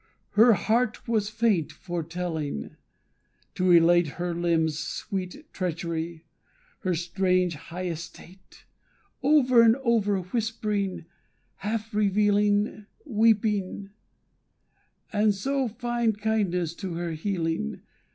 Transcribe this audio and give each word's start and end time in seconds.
Her 0.31 0.53
heart 0.53 1.07
was 1.07 1.29
faint 1.29 1.71
for 1.71 2.01
telling; 2.01 2.75
to 3.53 3.69
relate 3.69 4.07
Her 4.17 4.33
limbs' 4.33 4.79
sweet 4.79 5.45
treachery, 5.53 6.25
her 6.79 6.95
strange 6.95 7.53
high 7.53 7.85
estate, 7.85 8.65
Over 9.21 9.61
and 9.61 9.75
over, 9.83 10.19
whispering, 10.21 11.05
half 11.57 11.93
revealing, 11.93 12.87
Weeping; 13.05 13.91
and 15.13 15.35
so 15.35 15.67
find 15.67 16.17
kindness 16.19 16.73
to 16.77 16.95
her 16.95 17.11
healing. 17.11 17.81